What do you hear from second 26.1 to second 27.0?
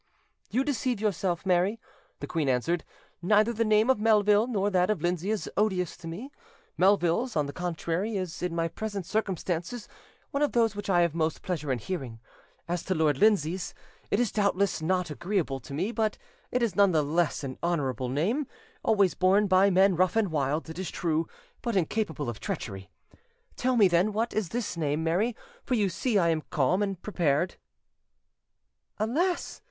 I am calm and